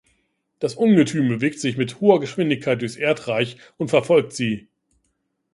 [0.57, 4.67] Das Ungetüm bewegt sich mit hoher Geschwindigkeit durchs Erdreich und verfolgt sie.